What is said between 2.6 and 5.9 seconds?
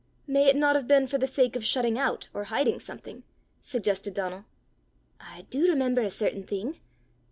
something?" suggested Donal. "I do